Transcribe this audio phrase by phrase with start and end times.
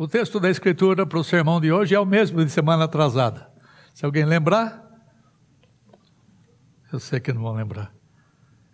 [0.00, 3.52] O texto da Escritura para o sermão de hoje é o mesmo de semana atrasada.
[3.92, 4.80] Se alguém lembrar,
[6.92, 7.92] eu sei que não vão lembrar.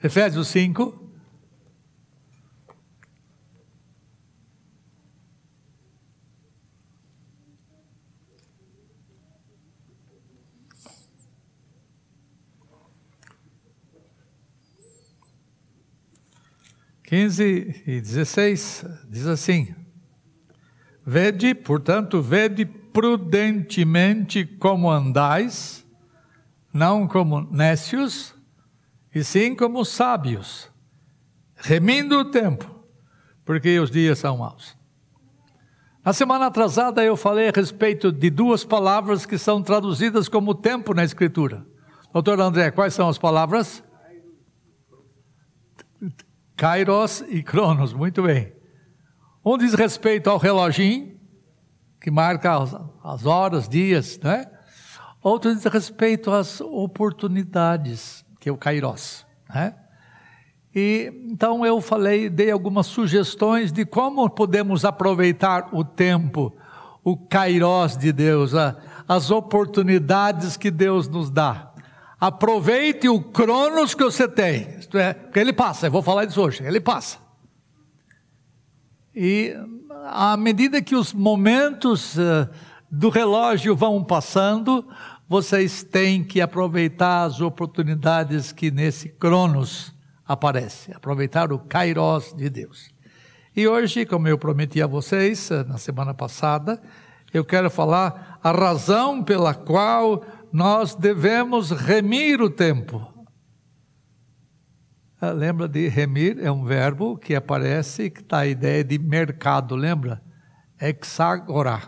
[0.02, 1.02] Efésios 5.
[17.02, 19.83] Quinze e dezesseis diz assim:
[21.06, 25.84] Vede, portanto, vede prudentemente como andais,
[26.72, 28.34] não como nécios,
[29.14, 30.70] e sim como sábios,
[31.56, 32.82] remindo o tempo,
[33.44, 34.76] porque os dias são maus.
[36.04, 40.94] Na semana atrasada eu falei a respeito de duas palavras que são traduzidas como tempo
[40.94, 41.66] na Escritura.
[42.12, 43.82] Doutor André, quais são as palavras?
[46.56, 48.53] Kairos e Cronos, muito bem.
[49.44, 51.14] Um diz respeito ao reloginho,
[52.00, 54.46] que marca as, as horas, dias, né?
[55.22, 59.74] Outro diz respeito às oportunidades, que é o kairos, né?
[60.74, 66.56] E então eu falei, dei algumas sugestões de como podemos aproveitar o tempo,
[67.04, 71.70] o kairos de Deus, a, as oportunidades que Deus nos dá.
[72.18, 76.40] Aproveite o cronos que você tem, isto é, porque ele passa, eu vou falar disso
[76.40, 77.23] hoje, ele passa.
[79.14, 79.54] E
[80.06, 82.48] à medida que os momentos uh,
[82.90, 84.84] do relógio vão passando,
[85.28, 89.94] vocês têm que aproveitar as oportunidades que nesse Cronos
[90.26, 92.90] aparece, aproveitar o Kairos de Deus.
[93.54, 96.82] E hoje, como eu prometi a vocês uh, na semana passada,
[97.32, 103.13] eu quero falar a razão pela qual nós devemos remir o tempo.
[105.24, 106.38] Ah, lembra de remir?
[106.38, 110.22] É um verbo que aparece, que está a ideia de mercado, lembra?
[110.78, 111.80] Exagora.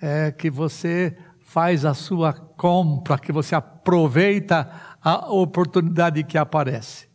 [0.00, 4.70] É que você faz a sua compra, que você aproveita
[5.02, 7.08] a oportunidade que aparece.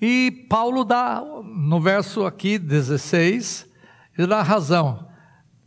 [0.00, 3.64] E Paulo dá, no verso aqui 16,
[4.18, 5.08] ele dá razão.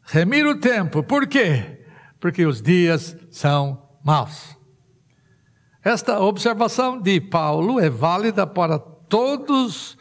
[0.04, 1.86] Remir o tempo, por quê?
[2.20, 4.58] Porque os dias são maus.
[5.84, 9.98] Esta observação de Paulo é válida para todos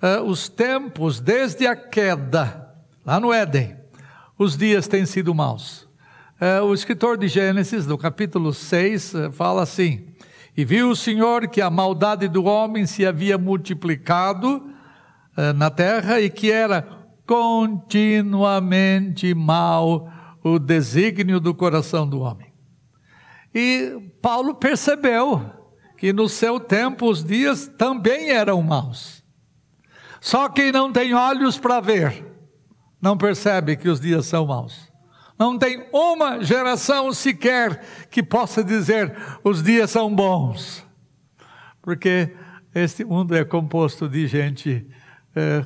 [0.00, 2.72] uh, os tempos, desde a queda,
[3.04, 3.76] lá no Éden.
[4.38, 5.88] Os dias têm sido maus.
[6.40, 10.06] Uh, o escritor de Gênesis, no capítulo 6, uh, eh, fala assim:
[10.56, 14.70] E viu o Senhor que a maldade do homem se havia multiplicado
[15.56, 16.86] na terra e que era
[17.26, 20.08] continuamente mal
[20.44, 22.53] o desígnio do coração do homem.
[23.54, 25.50] E Paulo percebeu
[25.96, 29.22] que no seu tempo os dias também eram maus.
[30.20, 32.34] Só quem não tem olhos para ver
[33.04, 34.90] não percebe que os dias são maus.
[35.38, 40.82] Não tem uma geração sequer que possa dizer os dias são bons.
[41.82, 42.34] Porque
[42.74, 44.86] este mundo é composto de gente
[45.36, 45.64] é,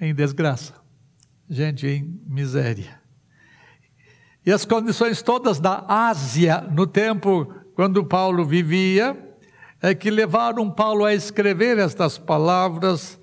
[0.00, 0.74] em desgraça,
[1.50, 3.01] gente em miséria.
[4.44, 9.16] E as condições todas da Ásia, no tempo quando Paulo vivia,
[9.80, 13.20] é que levaram Paulo a escrever estas palavras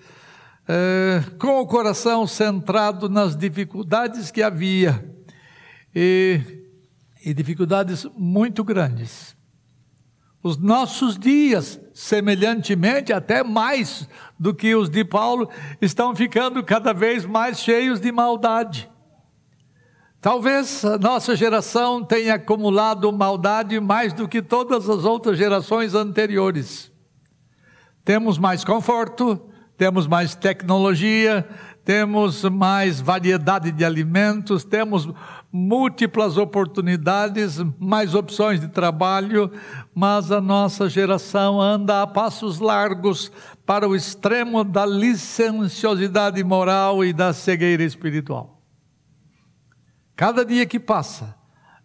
[0.68, 5.04] é, com o coração centrado nas dificuldades que havia,
[5.96, 6.42] e,
[7.26, 9.36] e dificuldades muito grandes.
[10.42, 14.08] Os nossos dias, semelhantemente, até mais
[14.40, 15.50] do que os de Paulo,
[15.82, 18.90] estão ficando cada vez mais cheios de maldade.
[20.22, 26.92] Talvez a nossa geração tenha acumulado maldade mais do que todas as outras gerações anteriores.
[28.04, 29.40] Temos mais conforto,
[29.78, 31.48] temos mais tecnologia,
[31.86, 35.08] temos mais variedade de alimentos, temos
[35.50, 39.50] múltiplas oportunidades, mais opções de trabalho,
[39.96, 43.32] mas a nossa geração anda a passos largos
[43.66, 48.59] para o extremo da licenciosidade moral e da cegueira espiritual.
[50.20, 51.34] Cada dia que passa,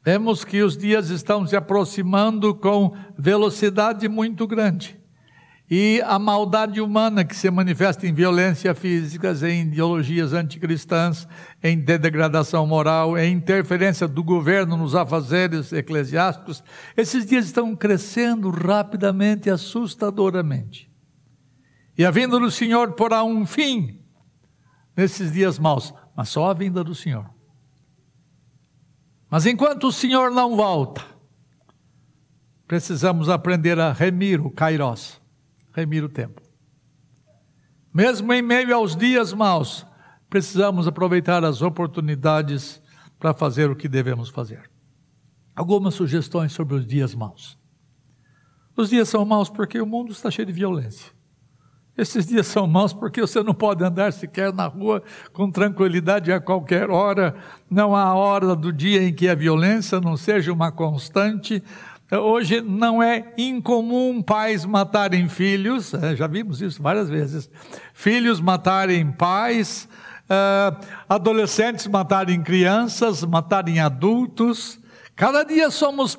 [0.05, 4.99] vemos que os dias estão se aproximando com velocidade muito grande.
[5.71, 11.29] E a maldade humana que se manifesta em violência física, em ideologias anticristãs,
[11.63, 16.65] em degradação moral, em interferência do governo nos afazeres eclesiásticos,
[16.97, 20.91] esses dias estão crescendo rapidamente e assustadoramente.
[21.97, 24.01] E a vinda do Senhor porá um fim
[24.97, 27.34] nesses dias maus, mas só a vinda do Senhor.
[29.35, 31.05] Mas enquanto o Senhor não volta,
[32.69, 35.21] precisamos aprender a remir o kairos,
[35.73, 36.41] remir o tempo.
[37.93, 39.85] Mesmo em meio aos dias maus,
[40.31, 42.81] precisamos aproveitar as oportunidades
[43.19, 44.71] para fazer o que devemos fazer.
[45.53, 47.59] Algumas sugestões sobre os dias maus.
[48.77, 51.13] Os dias são maus porque o mundo está cheio de violência.
[51.96, 55.02] Esses dias são maus porque você não pode andar sequer na rua
[55.32, 57.37] com tranquilidade a qualquer hora.
[57.70, 61.62] Não há hora do dia em que a violência não seja uma constante.
[62.11, 67.49] Hoje não é incomum pais matarem filhos, é, já vimos isso várias vezes.
[67.94, 69.88] Filhos matarem pais,
[70.25, 74.81] uh, adolescentes matarem crianças, matarem adultos.
[75.14, 76.19] Cada dia somos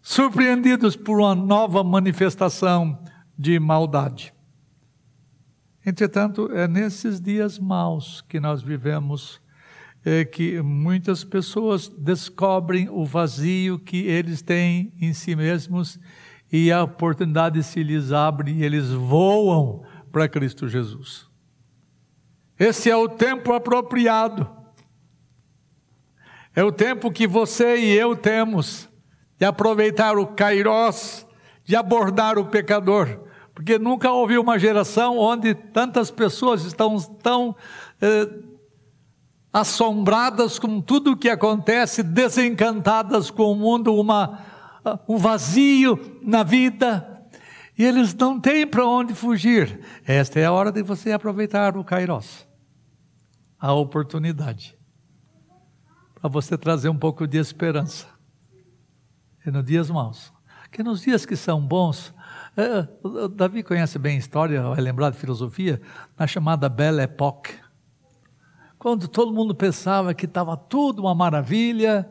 [0.00, 3.01] surpreendidos por uma nova manifestação
[3.42, 4.32] de maldade.
[5.84, 9.42] Entretanto, é nesses dias maus que nós vivemos
[10.04, 15.98] é que muitas pessoas descobrem o vazio que eles têm em si mesmos
[16.52, 21.28] e a oportunidade se lhes abre e eles voam para Cristo Jesus.
[22.56, 24.48] Esse é o tempo apropriado.
[26.54, 28.88] É o tempo que você e eu temos
[29.36, 31.26] de aproveitar o kairós,
[31.64, 37.54] de abordar o pecador, porque nunca houve uma geração onde tantas pessoas estão tão
[38.00, 38.28] eh,
[39.52, 44.40] assombradas com tudo o que acontece, desencantadas com o mundo, uma,
[45.06, 47.08] um vazio na vida,
[47.76, 49.80] e eles não têm para onde fugir.
[50.06, 52.46] Esta é a hora de você aproveitar o Kairos,
[53.58, 54.78] a oportunidade,
[56.14, 58.06] para você trazer um pouco de esperança.
[59.44, 60.32] E nos dias maus,
[60.70, 62.14] que nos dias que são bons,
[62.56, 62.88] é,
[63.34, 65.80] Davi conhece bem a história, vai lembrar de filosofia,
[66.18, 67.54] na chamada Belle Époque
[68.82, 72.10] quando todo mundo pensava que estava tudo uma maravilha,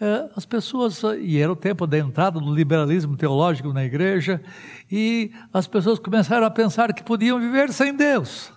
[0.00, 4.42] é, as pessoas, e era o tempo da entrada do liberalismo teológico na igreja,
[4.90, 8.52] e as pessoas começaram a pensar que podiam viver sem Deus.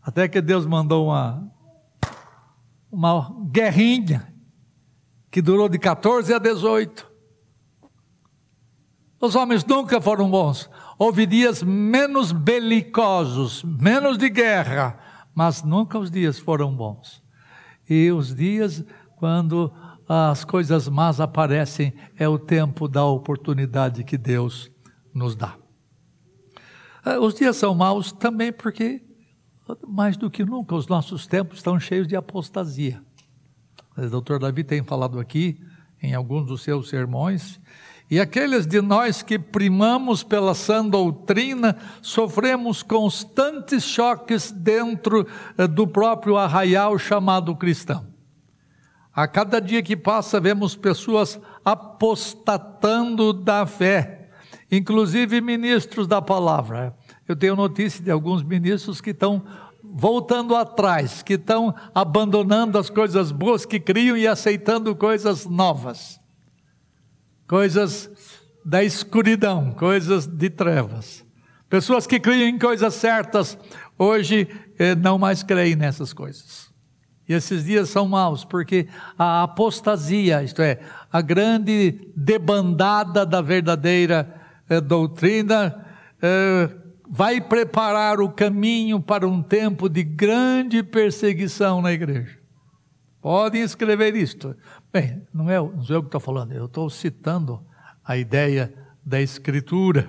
[0.00, 1.52] Até que Deus mandou uma,
[2.92, 4.32] uma guerrinha,
[5.32, 7.10] que durou de 14 a 18.
[9.22, 10.68] Os homens nunca foram bons.
[10.98, 14.98] Houve dias menos belicosos, menos de guerra,
[15.32, 17.22] mas nunca os dias foram bons.
[17.88, 18.84] E os dias
[19.14, 19.72] quando
[20.08, 24.68] as coisas más aparecem é o tempo da oportunidade que Deus
[25.14, 25.56] nos dá.
[27.06, 29.00] Eh, os dias são maus também porque,
[29.86, 33.00] mais do que nunca, os nossos tempos estão cheios de apostasia.
[33.96, 35.60] O doutor Davi tem falado aqui,
[36.02, 37.60] em alguns dos seus sermões,
[38.10, 45.26] e aqueles de nós que primamos pela sã doutrina, sofremos constantes choques dentro
[45.56, 48.06] eh, do próprio arraial chamado cristão.
[49.14, 54.28] A cada dia que passa, vemos pessoas apostatando da fé,
[54.70, 56.94] inclusive ministros da palavra.
[57.28, 59.42] Eu tenho notícia de alguns ministros que estão
[59.82, 66.21] voltando atrás, que estão abandonando as coisas boas que criam e aceitando coisas novas
[67.52, 68.10] coisas
[68.64, 71.22] da escuridão, coisas de trevas.
[71.68, 73.58] Pessoas que criam em coisas certas,
[73.98, 76.72] hoje eh, não mais creem nessas coisas.
[77.28, 80.80] E esses dias são maus, porque a apostasia, isto é,
[81.12, 84.34] a grande debandada da verdadeira
[84.66, 85.86] eh, doutrina,
[86.22, 86.70] eh,
[87.06, 92.38] vai preparar o caminho para um tempo de grande perseguição na igreja.
[93.20, 94.56] Podem escrever isto.
[94.92, 97.64] Bem, não, é, não sou eu que estou falando, eu estou citando
[98.04, 100.06] a ideia da Escritura.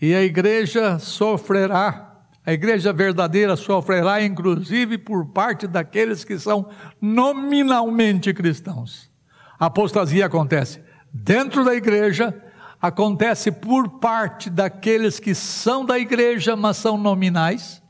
[0.00, 8.32] E a igreja sofrerá, a igreja verdadeira sofrerá, inclusive por parte daqueles que são nominalmente
[8.32, 9.10] cristãos.
[9.58, 12.34] A apostasia acontece dentro da igreja,
[12.80, 17.82] acontece por parte daqueles que são da igreja, mas são nominais,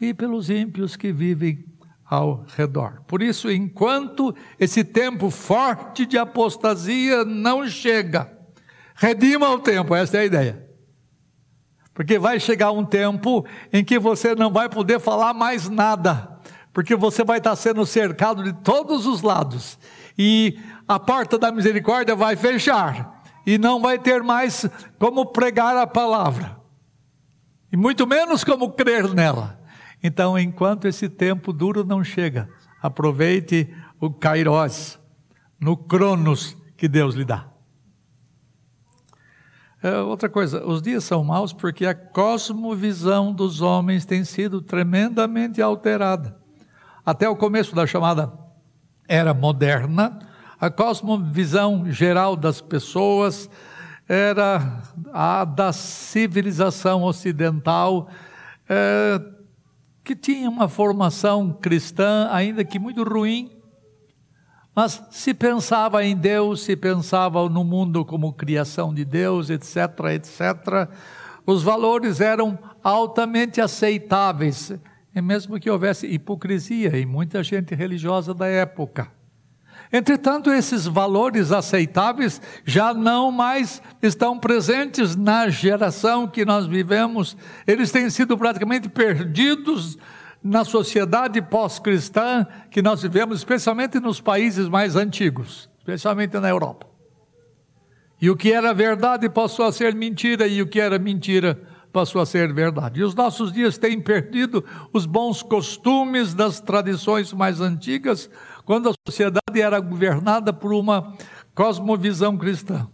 [0.00, 1.62] e pelos ímpios que vivem
[2.10, 3.02] ao redor.
[3.06, 8.36] Por isso, enquanto esse tempo forte de apostasia não chega,
[8.96, 10.68] redima o tempo, essa é a ideia.
[11.94, 16.40] Porque vai chegar um tempo em que você não vai poder falar mais nada,
[16.72, 19.78] porque você vai estar sendo cercado de todos os lados,
[20.18, 25.86] e a porta da misericórdia vai fechar, e não vai ter mais como pregar a
[25.86, 26.56] palavra,
[27.72, 29.59] e muito menos como crer nela.
[30.02, 32.48] Então, enquanto esse tempo duro não chega,
[32.80, 34.98] aproveite o Kairos,
[35.60, 37.46] no Cronos que Deus lhe dá.
[39.82, 45.60] É, outra coisa, os dias são maus porque a cosmovisão dos homens tem sido tremendamente
[45.62, 46.38] alterada.
[47.04, 48.30] Até o começo da chamada
[49.08, 50.18] era moderna,
[50.60, 53.48] a cosmovisão geral das pessoas
[54.06, 58.08] era a da civilização ocidental.
[58.68, 59.20] É,
[60.10, 63.48] que tinham uma formação cristã, ainda que muito ruim,
[64.74, 69.76] mas se pensava em Deus, se pensava no mundo como criação de Deus, etc,
[70.12, 70.90] etc,
[71.46, 74.72] os valores eram altamente aceitáveis,
[75.14, 79.12] mesmo que houvesse hipocrisia em muita gente religiosa da época.
[79.92, 87.90] Entretanto, esses valores aceitáveis já não mais estão presentes na geração que nós vivemos, eles
[87.90, 89.98] têm sido praticamente perdidos
[90.42, 96.86] na sociedade pós-cristã que nós vivemos, especialmente nos países mais antigos, especialmente na Europa.
[98.20, 101.60] E o que era verdade passou a ser mentira, e o que era mentira
[101.92, 103.00] passou a ser verdade.
[103.00, 108.30] E os nossos dias têm perdido os bons costumes das tradições mais antigas,
[108.64, 111.14] quando a sociedade era governada por uma
[111.54, 112.86] cosmovisão cristã.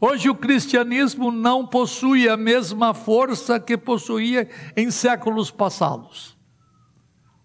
[0.00, 6.38] Hoje o cristianismo não possui a mesma força que possuía em séculos passados.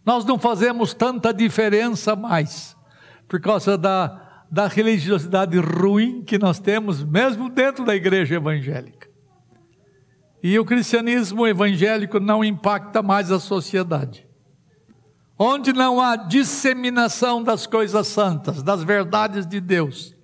[0.05, 2.75] Nós não fazemos tanta diferença mais,
[3.27, 9.07] por causa da, da religiosidade ruim que nós temos, mesmo dentro da igreja evangélica.
[10.43, 14.27] E o cristianismo evangélico não impacta mais a sociedade.
[15.38, 20.16] Onde não há disseminação das coisas santas, das verdades de Deus,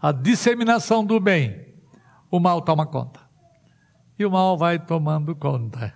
[0.00, 1.74] a disseminação do bem,
[2.30, 3.20] o mal toma conta.
[4.18, 5.94] E o mal vai tomando conta.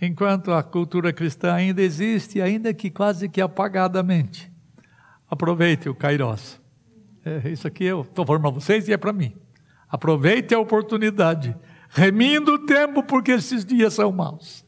[0.00, 4.52] Enquanto a cultura cristã ainda existe, ainda que quase que apagadamente.
[5.30, 6.60] Aproveite o Kairos.
[7.24, 9.34] É, isso aqui eu estou falando para vocês e é para mim.
[9.88, 11.56] Aproveite a oportunidade
[11.88, 14.63] remindo o tempo, porque esses dias são maus.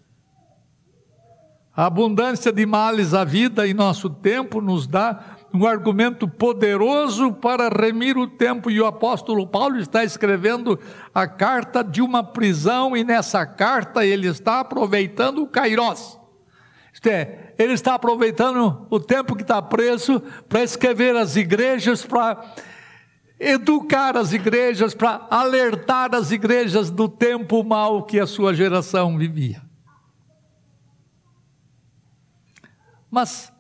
[1.77, 7.69] A abundância de males à vida em nosso tempo nos dá um argumento poderoso para
[7.69, 10.81] remir o tempo, e o apóstolo Paulo está escrevendo
[11.15, 16.19] a carta de uma prisão, e nessa carta ele está aproveitando o Kairos.
[16.95, 22.43] Isto é, ele está aproveitando o tempo que está preso para escrever as igrejas, para
[23.39, 29.66] educar as igrejas, para alertar as igrejas do tempo mau que a sua geração vivia.
[33.17, 33.51] Mas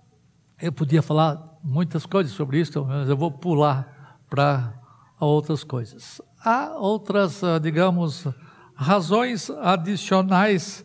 [0.60, 4.78] eu podia falar muitas coisas sobre isso, mas eu vou pular para
[5.18, 6.20] outras coisas.
[6.44, 8.28] Há outras, ah, digamos,
[8.74, 10.84] razões adicionais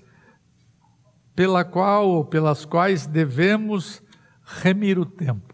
[1.36, 4.01] pela qual pelas quais devemos
[4.42, 5.54] remir o tempo.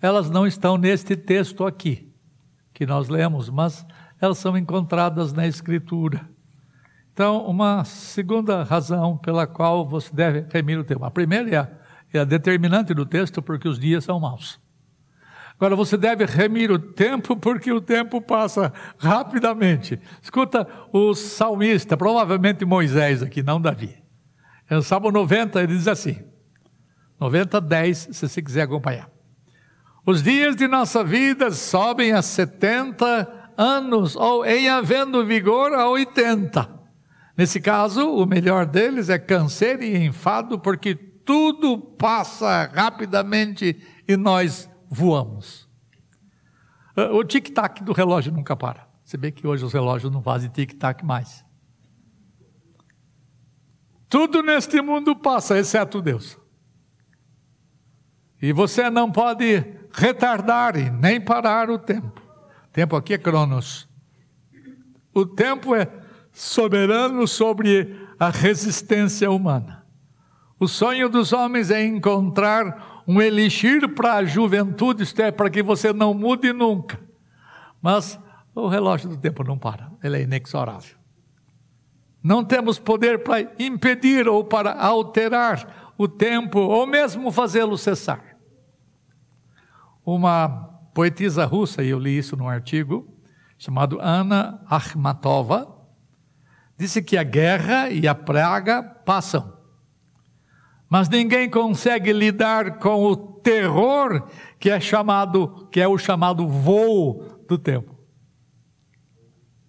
[0.00, 2.14] Elas não estão neste texto aqui
[2.72, 3.84] que nós lemos, mas
[4.20, 6.30] elas são encontradas na Escritura.
[7.12, 11.04] Então, uma segunda razão pela qual você deve remir o tempo.
[11.04, 11.83] A primeira é a,
[12.18, 14.60] é determinante do texto, porque os dias são maus.
[15.56, 20.00] Agora, você deve remir o tempo, porque o tempo passa rapidamente.
[20.20, 24.02] Escuta o salmista, provavelmente Moisés aqui, não Davi.
[24.68, 26.22] É no Salmo 90, ele diz assim:
[27.20, 29.08] 90, 10, se você quiser acompanhar.
[30.04, 36.68] Os dias de nossa vida sobem a 70 anos, ou em havendo vigor a 80.
[37.36, 44.68] Nesse caso, o melhor deles é câncer e enfado, porque tudo passa rapidamente e nós
[44.88, 45.68] voamos.
[47.12, 48.86] O tic-tac do relógio nunca para.
[49.04, 51.44] Se bem que hoje os relógios não fazem tic-tac mais.
[54.08, 56.38] Tudo neste mundo passa, exceto Deus.
[58.40, 62.20] E você não pode retardar e nem parar o tempo.
[62.66, 63.88] O tempo aqui é Cronos.
[65.12, 65.88] O tempo é
[66.32, 69.83] soberano sobre a resistência humana.
[70.58, 75.62] O sonho dos homens é encontrar um elixir para a juventude, isto é, para que
[75.62, 77.00] você não mude nunca.
[77.82, 78.18] Mas
[78.54, 80.96] o relógio do tempo não para, ele é inexorável.
[82.22, 88.36] Não temos poder para impedir ou para alterar o tempo, ou mesmo fazê-lo cessar.
[90.04, 90.48] Uma
[90.94, 93.06] poetisa russa, e eu li isso num artigo,
[93.58, 95.70] chamado Ana Akhmatova,
[96.78, 99.52] disse que a guerra e a praga passam,
[100.94, 104.28] mas ninguém consegue lidar com o terror
[104.60, 107.98] que é chamado, que é o chamado voo do tempo.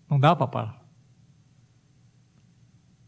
[0.07, 0.85] Não dá para parar.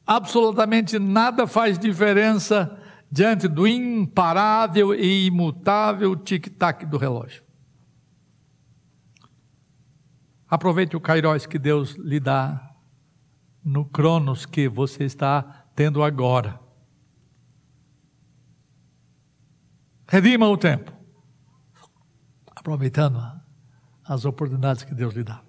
[0.03, 2.81] Absolutamente nada faz diferença
[3.12, 7.43] diante do imparável e imutável tic-tac do relógio.
[10.50, 12.67] Aproveite o Kairos que Deus lhe dá
[13.63, 16.65] no Cronos que você está tendo agora.
[20.08, 20.92] Redima o tempo,
[22.56, 23.22] aproveitando
[24.06, 25.42] as oportunidades que Deus lhe dá.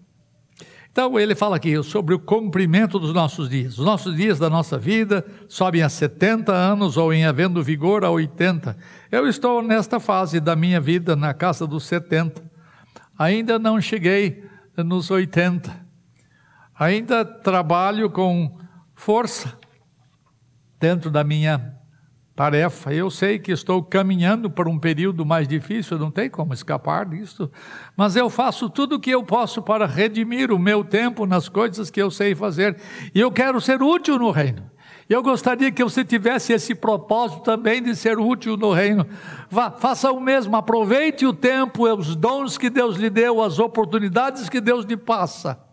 [0.91, 3.79] Então ele fala aqui sobre o cumprimento dos nossos dias.
[3.79, 8.11] Os nossos dias da nossa vida sobem a 70 anos ou em havendo vigor a
[8.11, 8.77] 80.
[9.12, 12.43] Eu estou nesta fase da minha vida na casa dos 70.
[13.17, 14.45] Ainda não cheguei
[14.77, 15.87] nos 80.
[16.77, 18.59] Ainda trabalho com
[18.93, 19.57] força
[20.81, 21.77] dentro da minha
[22.38, 22.95] tarefa.
[22.95, 27.50] Eu sei que estou caminhando para um período mais difícil, não tem como escapar disso,
[27.97, 31.90] mas eu faço tudo o que eu posso para redimir o meu tempo nas coisas
[31.90, 32.76] que eu sei fazer,
[33.12, 34.62] e eu quero ser útil no reino.
[35.09, 39.04] Eu gostaria que você tivesse esse propósito também de ser útil no reino.
[39.50, 44.49] Vá, faça o mesmo, aproveite o tempo, os dons que Deus lhe deu, as oportunidades
[44.49, 45.67] que Deus lhe passa.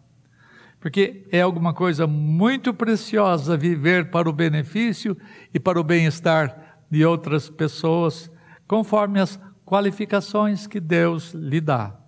[0.86, 5.18] Porque é alguma coisa muito preciosa viver para o benefício
[5.52, 8.32] e para o bem-estar de outras pessoas,
[8.68, 12.00] conforme as qualificações que Deus lhe dá.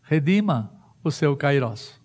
[0.00, 0.72] Redima
[1.04, 2.00] o seu Kairos.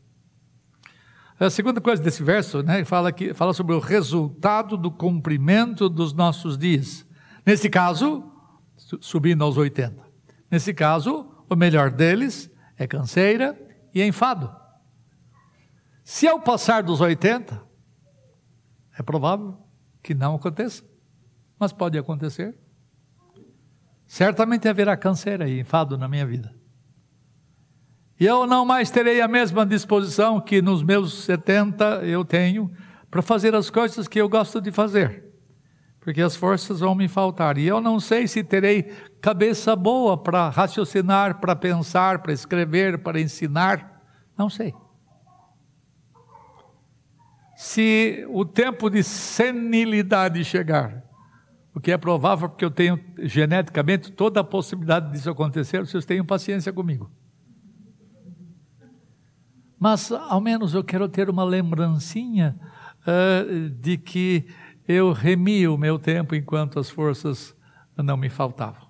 [1.40, 6.12] A segunda coisa desse verso, né, fala, que, fala sobre o resultado do cumprimento dos
[6.12, 7.08] nossos dias.
[7.46, 8.30] Nesse caso,
[9.00, 10.04] subindo aos 80.
[10.52, 13.58] Nesse caso, o melhor deles é canseira
[13.96, 14.63] e enfado.
[16.04, 17.62] Se ao passar dos 80,
[18.98, 19.58] é provável
[20.02, 20.84] que não aconteça,
[21.58, 22.56] mas pode acontecer.
[24.06, 26.54] Certamente haverá câncer e enfado na minha vida.
[28.20, 32.72] E eu não mais terei a mesma disposição que nos meus 70 eu tenho
[33.10, 35.24] para fazer as coisas que eu gosto de fazer,
[36.00, 37.58] porque as forças vão me faltar.
[37.58, 38.84] E eu não sei se terei
[39.22, 44.04] cabeça boa para raciocinar, para pensar, para escrever, para ensinar.
[44.38, 44.74] Não sei
[47.56, 51.04] se o tempo de senilidade chegar,
[51.74, 56.26] o que é provável porque eu tenho geneticamente toda a possibilidade disso acontecer, vocês tenham
[56.26, 57.12] paciência comigo.
[59.80, 62.58] Mas ao menos eu quero ter uma lembrancinha
[63.02, 64.48] uh, de que
[64.88, 67.56] eu remi o meu tempo enquanto as forças
[67.98, 68.88] não me faltavam.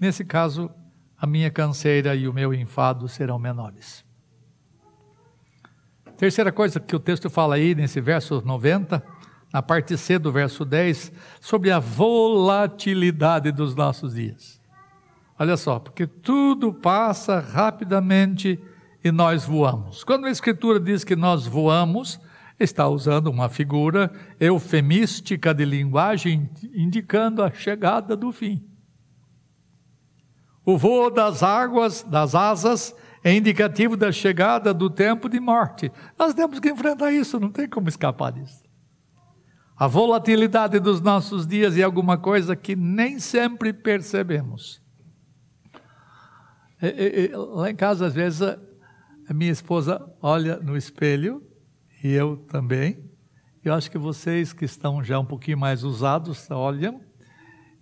[0.00, 0.70] Nesse caso,
[1.16, 4.07] a minha canseira e o meu enfado serão menores.
[6.18, 9.00] Terceira coisa que o texto fala aí nesse verso 90,
[9.52, 14.60] na parte C do verso 10, sobre a volatilidade dos nossos dias.
[15.38, 18.60] Olha só, porque tudo passa rapidamente
[19.04, 20.02] e nós voamos.
[20.02, 22.18] Quando a Escritura diz que nós voamos,
[22.58, 28.68] está usando uma figura eufemística de linguagem indicando a chegada do fim.
[30.64, 35.90] O voo das águas, das asas, é indicativo da chegada do tempo de morte.
[36.18, 38.62] Nós temos que enfrentar isso, não tem como escapar disso.
[39.76, 44.82] A volatilidade dos nossos dias é alguma coisa que nem sempre percebemos.
[47.54, 51.42] Lá em casa, às vezes, a minha esposa olha no espelho,
[52.02, 53.04] e eu também.
[53.64, 57.00] Eu acho que vocês que estão já um pouquinho mais usados olham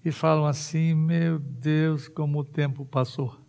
[0.05, 3.46] e falam assim: Meu Deus, como o tempo passou.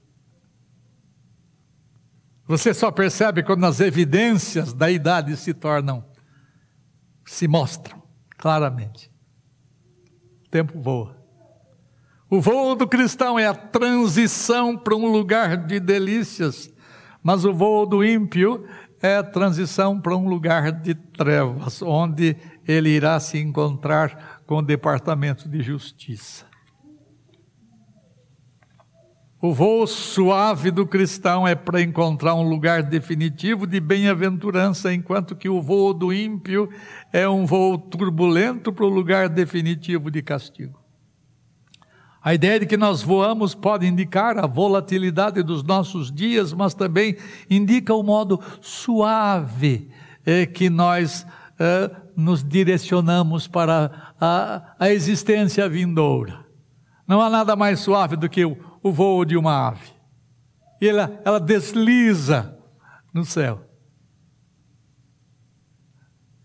[2.47, 6.03] Você só percebe quando as evidências da idade se tornam,
[7.25, 8.01] se mostram
[8.37, 9.11] claramente.
[10.45, 11.17] O tempo voa.
[12.29, 16.73] O voo do cristão é a transição para um lugar de delícias,
[17.21, 18.65] mas o voo do ímpio
[19.01, 24.61] é a transição para um lugar de trevas, onde ele irá se encontrar com o
[24.61, 26.46] departamento de justiça.
[29.39, 35.47] O voo suave do cristão é para encontrar um lugar definitivo de bem-aventurança, enquanto que
[35.47, 36.67] o voo do ímpio
[37.13, 40.79] é um voo turbulento para o lugar definitivo de castigo.
[42.23, 47.15] A ideia de que nós voamos pode indicar a volatilidade dos nossos dias, mas também
[47.47, 49.91] indica o modo suave
[50.25, 51.27] é, que nós
[51.59, 56.47] é, nos direcionamos para a, a existência vindoura.
[57.07, 59.91] Não há nada mais suave do que o o voo de uma ave.
[60.81, 62.57] E ela, ela desliza
[63.13, 63.63] no céu.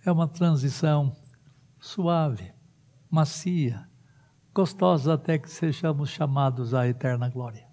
[0.05, 1.15] É uma transição
[1.79, 2.53] suave,
[3.11, 3.87] macia,
[4.55, 7.67] gostosa até que sejamos chamados à eterna glória.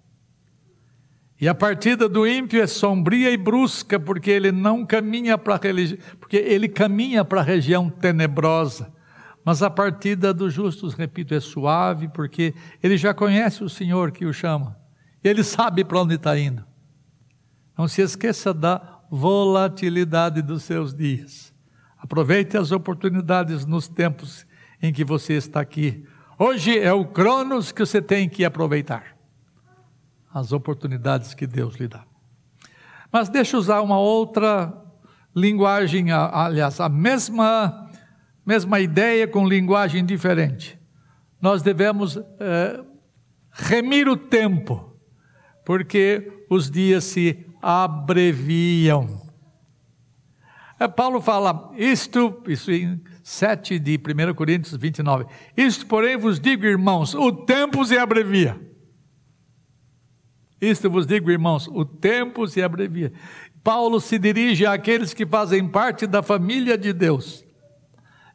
[1.40, 5.58] E a partida do ímpio é sombria e brusca, porque ele não caminha para
[6.18, 8.92] porque ele caminha para a região tenebrosa.
[9.44, 14.26] Mas a partida dos justos, repito, é suave, porque ele já conhece o Senhor que
[14.26, 14.78] o chama.
[15.24, 16.64] Ele sabe para onde está indo.
[17.76, 21.52] Não se esqueça da volatilidade dos seus dias.
[21.98, 24.46] Aproveite as oportunidades nos tempos
[24.80, 26.06] em que você está aqui.
[26.38, 29.16] Hoje é o Cronos que você tem que aproveitar.
[30.32, 32.04] As oportunidades que Deus lhe dá.
[33.12, 34.72] Mas deixa eu usar uma outra
[35.34, 37.89] linguagem, aliás, a mesma,
[38.44, 40.78] mesma ideia com linguagem diferente.
[41.40, 42.80] Nós devemos é,
[43.50, 44.96] remir o tempo,
[45.64, 49.20] porque os dias se abreviam.
[50.78, 55.26] É, Paulo fala, isto, isso em 7 de 1 Coríntios 29,
[55.56, 58.58] isto porém vos digo, irmãos, o tempo se abrevia.
[60.60, 63.12] Isto vos digo, irmãos, o tempo se abrevia.
[63.62, 67.44] Paulo se dirige àqueles que fazem parte da família de Deus.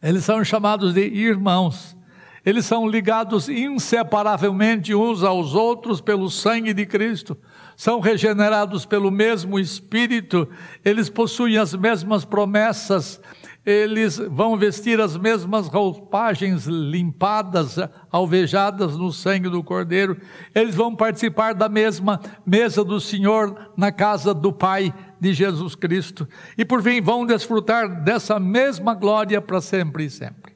[0.06, 1.98] Eles são chamados de irmãos.
[2.46, 7.36] Eles são ligados inseparavelmente uns aos outros pelo sangue de Cristo.
[7.76, 10.48] São regenerados pelo mesmo Espírito.
[10.86, 13.20] Eles possuem as mesmas promessas
[13.65, 17.78] eles vão vestir as mesmas roupagens limpadas,
[18.12, 20.18] alvejadas no sangue do Cordeiro,
[20.54, 26.28] eles vão participar da mesma mesa do Senhor na casa do Pai de Jesus Cristo,
[26.58, 30.56] e por fim vão desfrutar dessa mesma glória para sempre e sempre.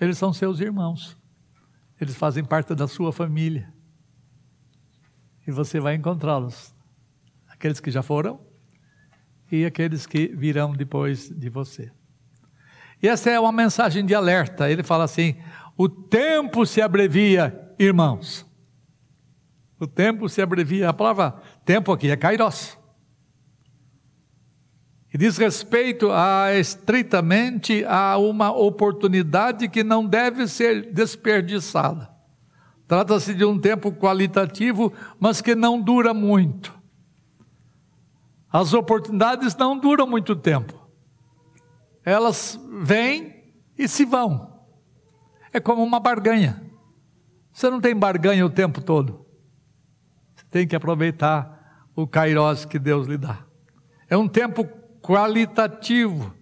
[0.00, 1.16] Eles são seus irmãos,
[2.00, 3.72] eles fazem parte da sua família,
[5.46, 6.74] e você vai encontrá-los,
[7.48, 8.40] aqueles que já foram
[9.50, 11.90] e aqueles que virão depois de você.
[13.02, 14.70] E essa é uma mensagem de alerta.
[14.70, 15.36] Ele fala assim:
[15.76, 18.44] o tempo se abrevia, irmãos.
[19.78, 20.88] O tempo se abrevia.
[20.88, 22.78] A palavra tempo aqui é kairos.
[25.12, 32.08] E diz respeito a estritamente a uma oportunidade que não deve ser desperdiçada.
[32.86, 36.74] Trata-se de um tempo qualitativo, mas que não dura muito.
[38.50, 40.88] As oportunidades não duram muito tempo.
[42.02, 44.58] Elas vêm e se vão.
[45.52, 46.62] É como uma barganha.
[47.52, 49.26] Você não tem barganha o tempo todo.
[50.34, 51.57] Você tem que aproveitar
[51.98, 53.40] o kairós que Deus lhe dá.
[54.08, 54.64] É um tempo
[55.02, 56.32] qualitativo,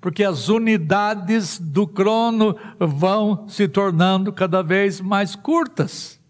[0.00, 6.20] porque as unidades do crono vão se tornando cada vez mais curtas.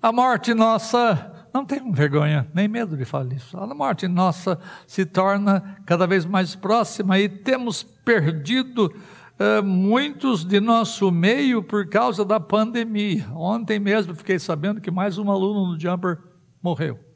[0.00, 3.54] A morte nossa não tenham vergonha, nem medo de falar isso.
[3.58, 10.60] A morte nossa se torna cada vez mais próxima e temos perdido uh, muitos de
[10.60, 13.28] nosso meio por causa da pandemia.
[13.34, 16.16] Ontem mesmo fiquei sabendo que mais um aluno do Jumper
[16.62, 17.09] morreu.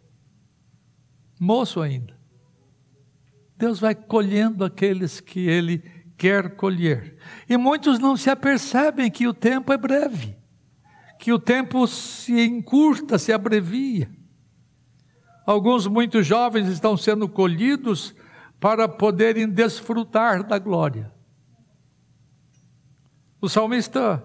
[1.44, 2.18] Moço ainda.
[3.56, 5.78] Deus vai colhendo aqueles que Ele
[6.16, 7.18] quer colher.
[7.48, 10.36] E muitos não se apercebem que o tempo é breve,
[11.18, 14.10] que o tempo se encurta, se abrevia.
[15.46, 18.14] Alguns muito jovens estão sendo colhidos
[18.58, 21.12] para poderem desfrutar da glória.
[23.38, 24.24] O salmista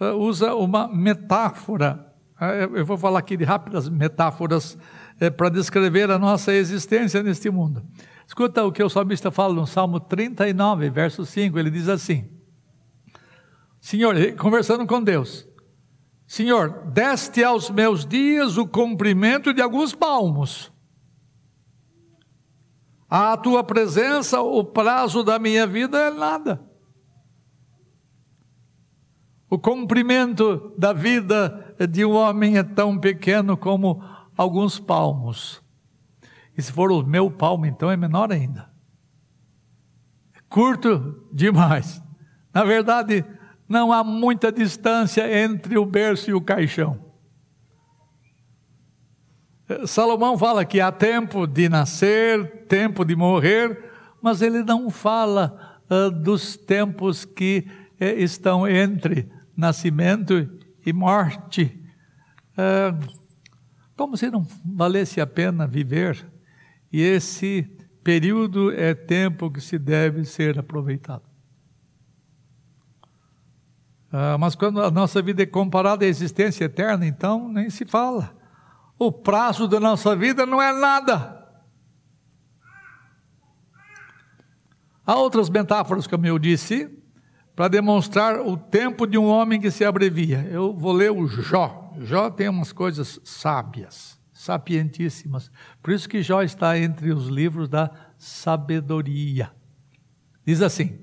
[0.00, 4.76] uh, usa uma metáfora, uh, eu vou falar aqui de rápidas metáforas
[5.20, 7.82] uh, para descrever a nossa existência neste mundo.
[8.26, 12.30] Escuta o que o salmista fala no Salmo 39, verso 5, ele diz assim:
[13.80, 15.48] Senhor, conversando com Deus,
[16.26, 20.70] Senhor, deste aos meus dias o cumprimento de alguns palmos.
[23.08, 26.62] A tua presença, o prazo da minha vida é nada.
[29.48, 34.02] O cumprimento da vida de um homem é tão pequeno como
[34.38, 35.60] alguns palmos.
[36.56, 38.70] E se for o meu palmo, então é menor ainda.
[40.34, 42.00] É curto demais.
[42.54, 43.24] Na verdade,
[43.68, 47.06] não há muita distância entre o berço e o caixão.
[49.86, 53.90] Salomão fala que há tempo de nascer, tempo de morrer,
[54.22, 57.68] mas ele não fala uh, dos tempos que
[58.00, 60.48] uh, estão entre nascimento
[60.86, 61.78] e morte.
[62.54, 63.17] Uh,
[63.98, 66.24] como se não valesse a pena viver.
[66.90, 67.64] E esse
[68.04, 71.24] período é tempo que se deve ser aproveitado.
[74.10, 78.34] Ah, mas quando a nossa vida é comparada à existência eterna, então nem se fala.
[78.96, 81.36] O prazo da nossa vida não é nada.
[85.04, 86.88] Há outras metáforas, como eu disse,
[87.56, 90.48] para demonstrar o tempo de um homem que se abrevia.
[90.50, 91.87] Eu vou ler o Jó.
[92.00, 95.50] Jó tem umas coisas sábias, sapientíssimas.
[95.82, 99.52] Por isso que Jó está entre os livros da sabedoria.
[100.44, 100.98] Diz assim,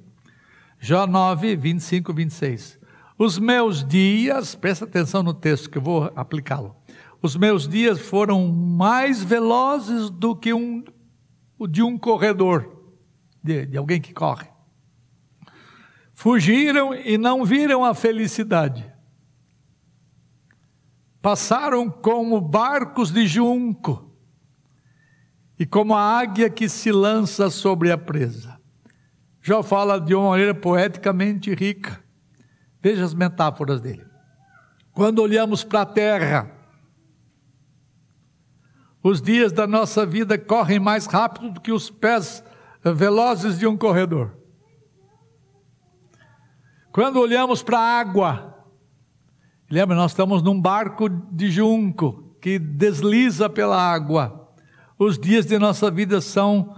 [0.80, 2.80] Jó 9, 25, 26.
[3.18, 6.76] Os meus dias, presta atenção no texto que eu vou aplicá-lo.
[7.22, 10.84] Os meus dias foram mais velozes do que um,
[11.58, 12.84] o de um corredor,
[13.44, 14.48] de, de alguém que corre.
[16.14, 18.95] Fugiram e não viram a felicidade.
[21.26, 24.16] Passaram como barcos de junco,
[25.58, 28.62] e como a águia que se lança sobre a presa.
[29.42, 32.00] Jó fala de uma maneira poeticamente rica.
[32.80, 34.06] Veja as metáforas dele.
[34.92, 36.52] Quando olhamos para a terra,
[39.02, 42.44] os dias da nossa vida correm mais rápido do que os pés
[42.84, 44.38] velozes de um corredor.
[46.92, 48.55] Quando olhamos para a água,
[49.70, 54.52] lembra, nós estamos num barco de junco que desliza pela água.
[54.98, 56.76] Os dias de nossa vida são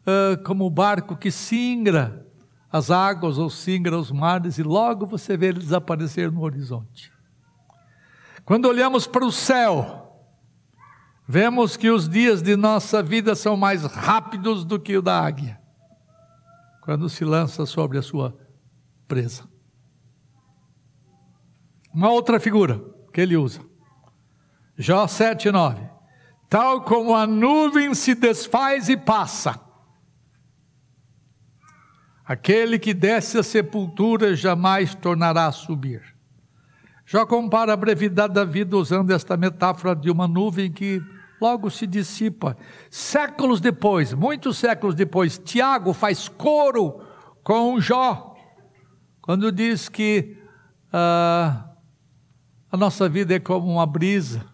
[0.00, 2.26] uh, como o barco que singra
[2.72, 7.12] as águas ou singra os mares e logo você vê ele desaparecer no horizonte.
[8.44, 10.24] Quando olhamos para o céu,
[11.26, 15.60] vemos que os dias de nossa vida são mais rápidos do que o da águia,
[16.80, 18.36] quando se lança sobre a sua
[19.06, 19.49] presa.
[21.92, 22.80] Uma outra figura
[23.12, 23.60] que ele usa.
[24.76, 25.82] Jó 7, 9.
[26.48, 29.60] Tal como a nuvem se desfaz e passa,
[32.24, 36.02] aquele que desce à sepultura jamais tornará a subir.
[37.04, 41.02] Jó compara a brevidade da vida usando esta metáfora de uma nuvem que
[41.40, 42.56] logo se dissipa.
[42.88, 47.00] Séculos depois, muitos séculos depois, Tiago faz coro
[47.42, 48.34] com Jó,
[49.20, 50.36] quando diz que.
[50.92, 51.69] Uh,
[52.70, 54.44] a nossa vida é como uma brisa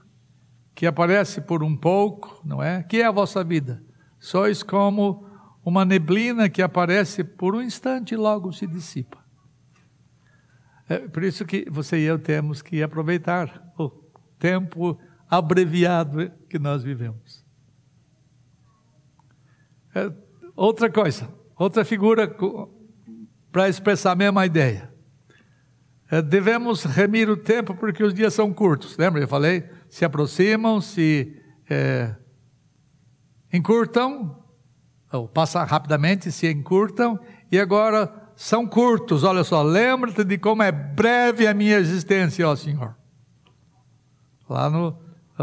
[0.75, 2.83] que aparece por um pouco, não é?
[2.83, 3.83] Que é a vossa vida?
[4.19, 5.27] Sois como
[5.65, 9.25] uma neblina que aparece por um instante e logo se dissipa.
[10.89, 13.91] É por isso que você e eu temos que aproveitar o
[14.39, 14.99] tempo
[15.29, 17.45] abreviado que nós vivemos.
[19.95, 20.13] É,
[20.55, 22.33] outra coisa, outra figura
[23.51, 24.96] para expressar a mesma ideia.
[26.11, 28.97] É, devemos remir o tempo porque os dias são curtos.
[28.97, 29.21] Lembra?
[29.21, 29.69] Eu falei?
[29.89, 32.15] Se aproximam, se é,
[33.53, 34.43] encurtam,
[35.13, 37.19] ou passa rapidamente, se encurtam,
[37.51, 39.25] e agora são curtos.
[39.25, 42.95] Olha só, lembra-te de como é breve a minha existência, ó Senhor.
[44.49, 44.97] Lá no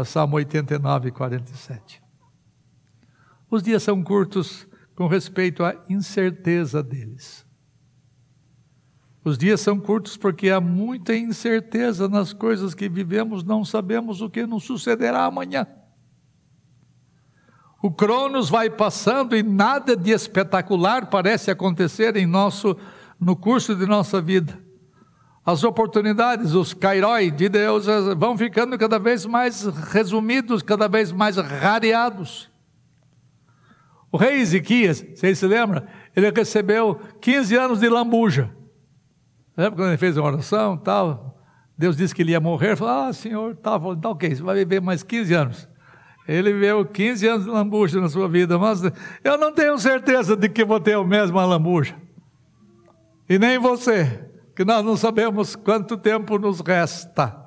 [0.04, 2.02] Salmo 89, 47.
[3.50, 7.44] Os dias são curtos com respeito à incerteza deles.
[9.24, 14.28] Os dias são curtos porque há muita incerteza nas coisas que vivemos, não sabemos o
[14.28, 15.66] que nos sucederá amanhã.
[17.82, 22.76] O Cronos vai passando e nada de espetacular parece acontecer em nosso
[23.18, 24.58] no curso de nossa vida.
[25.44, 31.12] As oportunidades, os kairoi de Deus eh, vão ficando cada vez mais resumidos, cada vez
[31.12, 32.50] mais rareados.
[34.10, 35.86] O rei Ezequias, vocês se lembram?
[36.14, 38.50] Ele recebeu 15 anos de lambuja.
[39.56, 41.38] Lembra quando ele fez uma oração tal?
[41.76, 42.76] Deus disse que ele ia morrer.
[42.76, 45.68] Falou, ah, senhor, tá, tá ok, você vai viver mais 15 anos.
[46.26, 48.80] Ele viveu 15 anos de lambuja na sua vida, mas
[49.22, 51.94] eu não tenho certeza de que vou ter o mesmo lambuja.
[53.28, 57.44] E nem você, que nós não sabemos quanto tempo nos resta.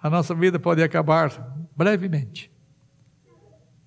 [0.00, 1.30] A nossa vida pode acabar
[1.76, 2.52] brevemente.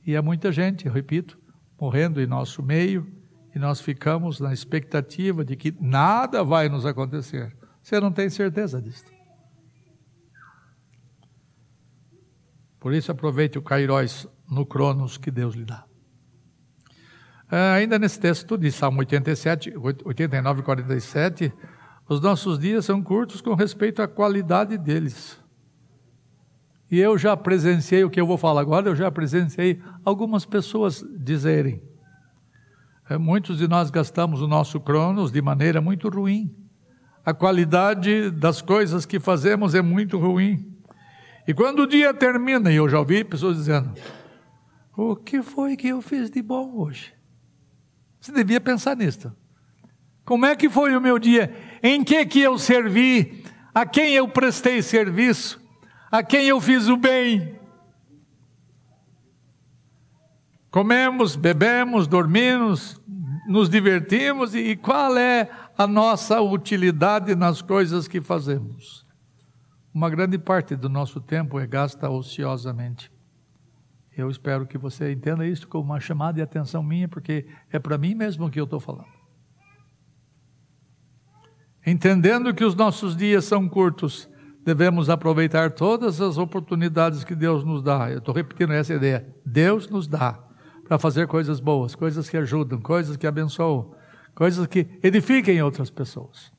[0.06, 1.40] E há muita gente, eu repito,
[1.80, 3.08] morrendo em nosso meio,
[3.54, 7.56] e nós ficamos na expectativa de que nada vai nos acontecer.
[7.82, 9.06] Você não tem certeza disso.
[12.80, 15.86] Por isso, aproveite o Kairos no Cronos que Deus lhe dá.
[17.52, 21.54] É, ainda nesse texto de Salmo 87, 89 e 47,
[22.08, 25.40] os nossos dias são curtos com respeito à qualidade deles.
[26.90, 31.06] E eu já presenciei o que eu vou falar agora, eu já presenciei algumas pessoas
[31.18, 31.82] dizerem:
[33.18, 36.56] muitos de nós gastamos o nosso cronos de maneira muito ruim.
[37.26, 40.76] A qualidade das coisas que fazemos é muito ruim.
[41.48, 43.94] E quando o dia termina, e eu já ouvi pessoas dizendo:
[44.96, 47.14] O que foi que eu fiz de bom hoje?
[48.20, 49.32] Você devia pensar nisso.
[50.24, 51.54] Como é que foi o meu dia?
[51.82, 53.44] Em que que eu servi?
[53.74, 55.60] A quem eu prestei serviço?
[56.12, 57.60] A quem eu fiz o bem?
[60.72, 63.02] Comemos, bebemos, dormimos,
[63.46, 69.06] nos divertimos e qual é a nossa utilidade nas coisas que fazemos?
[69.94, 73.12] Uma grande parte do nosso tempo é gasta ociosamente.
[74.16, 77.98] Eu espero que você entenda isso como uma chamada de atenção minha, porque é para
[77.98, 79.12] mim mesmo que eu estou falando.
[81.86, 84.30] Entendendo que os nossos dias são curtos,
[84.64, 88.10] devemos aproveitar todas as oportunidades que Deus nos dá.
[88.10, 89.28] Eu estou repetindo essa ideia.
[89.46, 90.51] Deus nos dá
[90.92, 93.96] para fazer coisas boas, coisas que ajudam, coisas que abençoam,
[94.36, 96.52] coisas que edifiquem outras pessoas.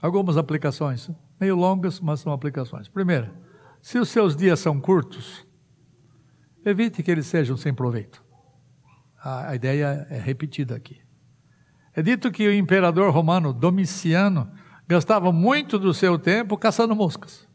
[0.00, 2.88] Algumas aplicações, meio longas, mas são aplicações.
[2.88, 3.34] Primeira,
[3.82, 5.46] se os seus dias são curtos,
[6.64, 8.24] evite que eles sejam sem proveito.
[9.22, 10.98] A, a ideia é repetida aqui.
[11.94, 14.50] É dito que o imperador romano Domiciano
[14.88, 17.46] gastava muito do seu tempo caçando moscas.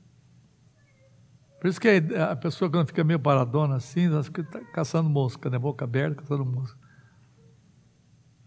[1.61, 1.87] Por isso que
[2.19, 4.43] a pessoa, quando fica meio paradona assim, fica
[4.73, 5.59] caçando mosca, né?
[5.59, 6.75] boca aberta, caçando mosca.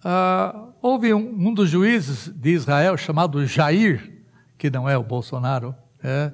[0.04, 4.24] Ah, houve um, um, dos juízes de Israel chamado Jair,
[4.58, 6.32] que não é o Bolsonaro, é,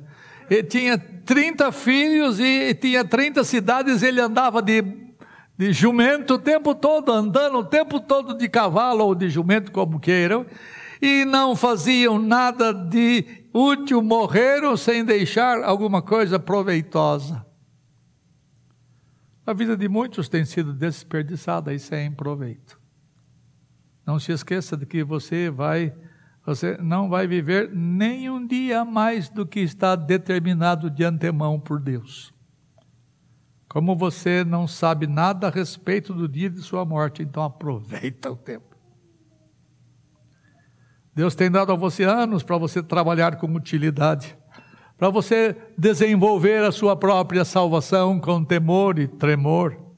[0.49, 4.83] ele tinha 30 filhos e tinha 30 cidades, ele andava de,
[5.59, 10.01] de jumento o tempo todo, andando o tempo todo de cavalo ou de jumento, como
[10.01, 10.47] queiram,
[11.01, 17.45] e não faziam nada de útil, morreram sem deixar alguma coisa proveitosa.
[19.47, 22.81] A vida de muitos tem sido desperdiçada e sem proveito.
[24.07, 25.95] Não se esqueça de que você vai,
[26.45, 31.81] você não vai viver nem um dia mais do que está determinado de antemão por
[31.81, 32.33] Deus.
[33.69, 38.37] Como você não sabe nada a respeito do dia de sua morte, então aproveita o
[38.37, 38.70] tempo.
[41.15, 44.37] Deus tem dado a você anos para você trabalhar com utilidade,
[44.97, 49.91] para você desenvolver a sua própria salvação com temor e tremor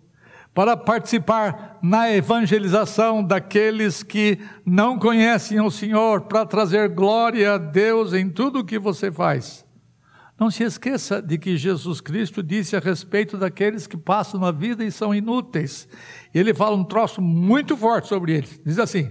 [0.55, 8.13] para participar na evangelização daqueles que não conhecem o Senhor, para trazer glória a Deus
[8.13, 9.65] em tudo o que você faz.
[10.39, 14.85] Não se esqueça de que Jesus Cristo disse a respeito daqueles que passam na vida
[14.85, 15.89] e são inúteis.
[16.35, 18.61] Ele fala um troço muito forte sobre eles.
[18.65, 19.11] Diz assim: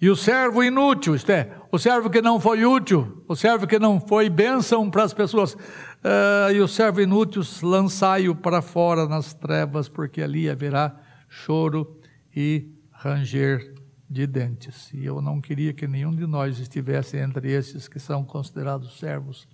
[0.00, 3.80] e o servo inútil, isto é, o servo que não foi útil, o servo que
[3.80, 9.34] não foi bênção para as pessoas, uh, e o servo inútil lançai-o para fora nas
[9.34, 10.96] trevas, porque ali haverá
[11.28, 12.00] choro
[12.34, 13.74] e ranger
[14.08, 14.92] de dentes.
[14.94, 19.48] E eu não queria que nenhum de nós estivesse entre esses que são considerados servos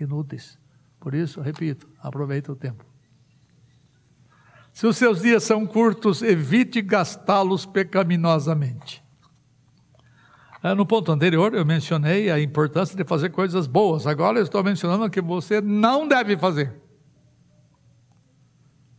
[0.00, 0.58] inúteis.
[0.98, 2.84] Por isso, repito, aproveita o tempo.
[4.72, 9.01] Se os seus dias são curtos, evite gastá-los pecaminosamente.
[10.62, 14.06] Ah, no ponto anterior, eu mencionei a importância de fazer coisas boas.
[14.06, 16.72] Agora eu estou mencionando que você não deve fazer.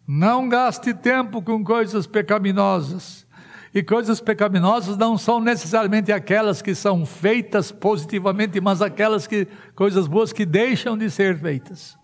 [0.06, 3.26] Não gaste tempo com coisas pecaminosas.
[3.73, 10.06] E coisas pecaminosas não são necessariamente aquelas que são feitas positivamente, mas aquelas que coisas
[10.06, 11.97] boas que deixam de ser feitas.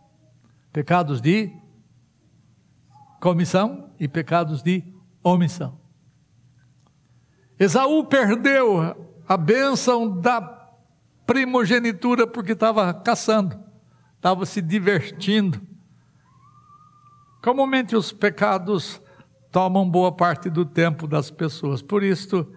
[0.72, 1.52] Pecados de
[3.20, 4.82] comissão e pecados de
[5.22, 5.78] omissão.
[7.60, 10.42] Esaú perdeu a bênção da
[11.28, 13.64] primogenitura porque estava caçando,
[14.16, 15.62] estava se divertindo.
[17.40, 19.00] Comumente os pecados
[19.52, 22.52] tomam boa parte do tempo das pessoas, por isso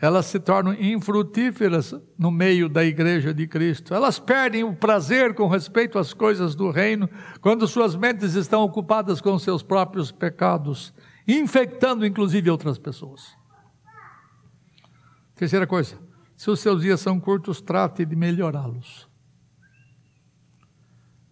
[0.00, 3.92] elas se tornam infrutíferas no meio da igreja de Cristo.
[3.92, 7.10] Elas perdem o prazer com respeito às coisas do reino
[7.42, 10.94] quando suas mentes estão ocupadas com seus próprios pecados,
[11.28, 13.36] infectando inclusive outras pessoas.
[15.34, 16.05] Terceira coisa,
[16.36, 19.08] se os seus dias são curtos, trate de melhorá-los.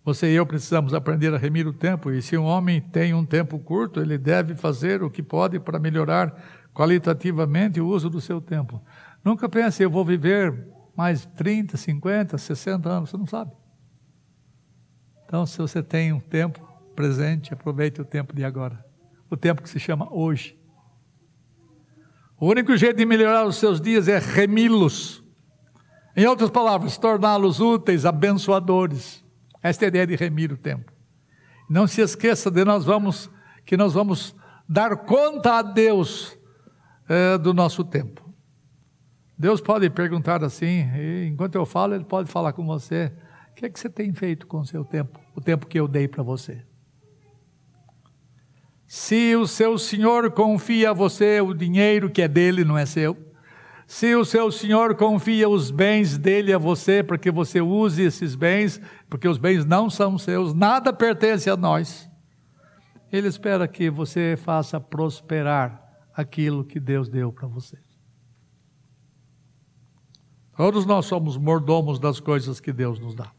[0.05, 3.25] Você e eu precisamos aprender a remir o tempo, e se um homem tem um
[3.25, 6.35] tempo curto, ele deve fazer o que pode para melhorar
[6.75, 8.83] qualitativamente o uso do seu tempo.
[9.25, 13.53] Nunca pense, eu vou viver mais 30, 50, 60 anos, você não sabe.
[15.25, 16.61] Então, se você tem um tempo
[16.95, 18.85] presente, aproveite o tempo de agora.
[19.31, 20.57] O tempo que se chama hoje.
[22.39, 25.23] O único jeito de melhorar os seus dias é remi-los.
[26.17, 29.25] Em outras palavras, torná-los úteis, abençoadores.
[29.63, 30.93] Esta é a ideia de remir o tempo.
[31.69, 33.31] Não se esqueça de nós vamos
[33.65, 34.37] que nós vamos
[34.69, 36.39] dar conta a Deus
[37.09, 38.23] é, do nosso tempo.
[39.37, 40.85] Deus pode perguntar assim,
[41.27, 43.13] enquanto eu falo, Ele pode falar com você:
[43.51, 45.89] o que é que você tem feito com o seu tempo, o tempo que eu
[45.89, 46.65] dei para você?
[48.97, 53.19] Se o seu senhor confia a você o dinheiro que é dele, não é seu.
[53.89, 58.37] Se o seu senhor confia os bens dele a você, para que você use esses
[58.37, 58.81] bens,
[59.11, 62.09] porque os bens não são seus, nada pertence a nós.
[63.11, 65.83] Ele espera que você faça prosperar
[66.15, 67.77] aquilo que Deus deu para você.
[70.57, 73.33] Todos nós somos mordomos das coisas que Deus nos dá.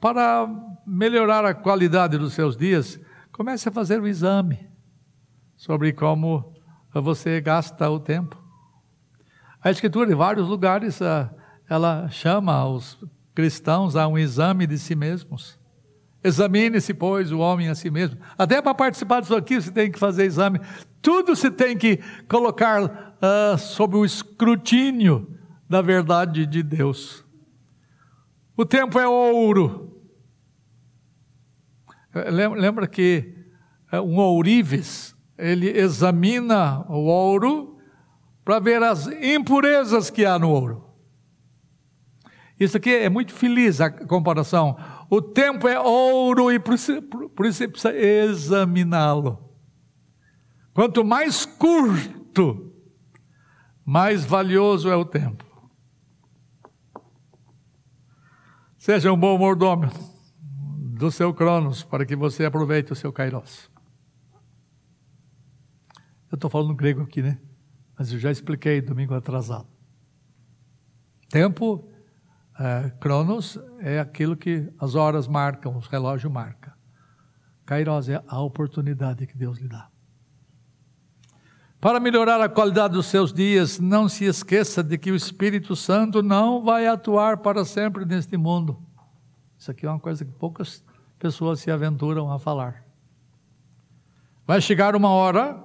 [0.00, 0.48] Para
[0.86, 3.00] melhorar a qualidade dos seus dias,
[3.34, 4.70] Comece a fazer o exame
[5.56, 6.54] sobre como
[6.94, 8.40] você gasta o tempo.
[9.60, 11.34] A Escritura, em vários lugares, ah,
[11.68, 12.96] ela chama os
[13.34, 15.58] cristãos a um exame de si mesmos.
[16.22, 18.20] Examine-se, pois, o homem a si mesmo.
[18.38, 20.60] Até para participar disso aqui, você tem que fazer exame.
[21.02, 25.36] Tudo se tem que colocar uh, sob o escrutínio
[25.68, 27.24] da verdade de Deus.
[28.56, 29.93] O tempo é ouro.
[32.14, 33.34] Lembra que
[33.90, 37.76] é, um ourives, ele examina o ouro
[38.44, 40.84] para ver as impurezas que há no ouro.
[42.58, 44.76] Isso aqui é muito feliz a comparação.
[45.10, 49.50] O tempo é ouro e por isso, por isso precisa examiná-lo.
[50.72, 52.72] Quanto mais curto,
[53.84, 55.44] mais valioso é o tempo.
[58.78, 60.13] Seja um bom mordomo
[60.94, 63.68] do seu Cronos para que você aproveite o seu Kairos.
[66.30, 67.38] Eu estou falando grego aqui, né?
[67.98, 69.66] Mas eu já expliquei domingo atrasado.
[71.28, 71.88] Tempo,
[72.58, 76.72] é, Cronos, é aquilo que as horas marcam, os relógios marcam.
[77.66, 79.88] Kairos é a oportunidade que Deus lhe dá.
[81.80, 86.22] Para melhorar a qualidade dos seus dias, não se esqueça de que o Espírito Santo
[86.22, 88.93] não vai atuar para sempre neste mundo.
[89.64, 90.84] Isso aqui é uma coisa que poucas
[91.18, 92.84] pessoas se aventuram a falar.
[94.46, 95.56] Vai chegar uma hora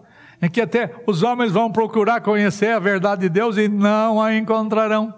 [0.41, 4.34] em que até os homens vão procurar conhecer a verdade de Deus e não a
[4.34, 5.14] encontrarão.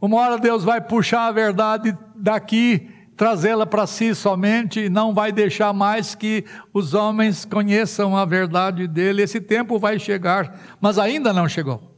[0.00, 5.30] Uma hora Deus vai puxar a verdade daqui trazê-la para si somente e não vai
[5.30, 6.44] deixar mais que
[6.74, 9.22] os homens conheçam a verdade dele.
[9.22, 11.96] Esse tempo vai chegar, mas ainda não chegou.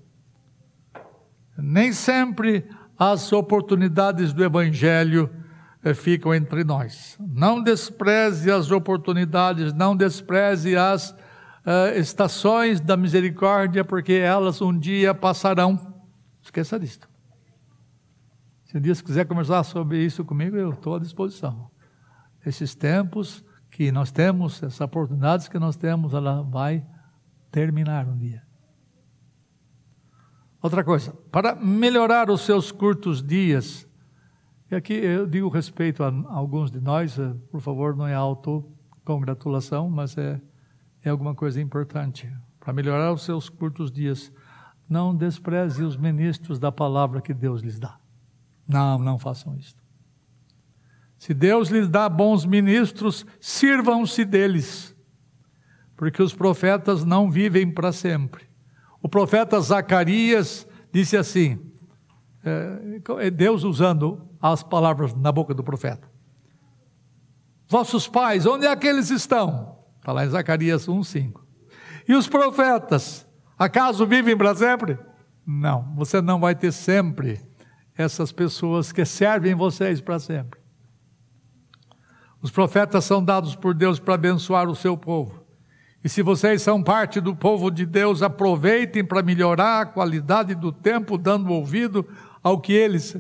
[1.57, 2.69] Nem sempre
[3.01, 5.31] as oportunidades do Evangelho
[5.83, 7.17] eh, ficam entre nós.
[7.19, 15.15] Não despreze as oportunidades, não despreze as uh, estações da misericórdia, porque elas um dia
[15.15, 15.95] passarão.
[16.43, 17.01] Esqueça disso.
[18.67, 21.71] Se um dia você quiser conversar sobre isso comigo, eu estou à disposição.
[22.45, 26.85] Esses tempos que nós temos, essas oportunidades que nós temos, ela vai
[27.51, 28.50] terminar um dia.
[30.63, 33.89] Outra coisa, para melhorar os seus curtos dias,
[34.71, 39.89] e aqui eu digo respeito a alguns de nós, eh, por favor, não é autocongratulação,
[39.89, 40.39] mas é,
[41.03, 42.31] é alguma coisa importante.
[42.59, 44.31] Para melhorar os seus curtos dias,
[44.87, 47.99] não despreze os ministros da palavra que Deus lhes dá.
[48.69, 49.77] Não, não façam isso.
[51.17, 54.95] Se Deus lhes dá bons ministros, sirvam-se deles,
[55.97, 58.50] porque os profetas não vivem para sempre.
[59.03, 61.59] O profeta Zacarias disse assim:
[62.45, 66.09] é, é Deus usando as palavras na boca do profeta.
[67.69, 69.79] Vossos pais, onde é que eles estão?
[69.99, 71.41] Está lá em Zacarias 1,5.
[72.09, 73.27] E os profetas,
[73.59, 74.99] acaso vivem para sempre?
[75.47, 77.41] Não, você não vai ter sempre
[77.97, 80.59] essas pessoas que servem vocês para sempre.
[82.43, 85.40] Os profetas são dados por Deus para abençoar o seu povo.
[86.03, 90.73] E se vocês são parte do povo de Deus, aproveitem para melhorar a qualidade do
[90.73, 92.09] tempo, dando ouvido
[92.43, 93.17] ao que eles,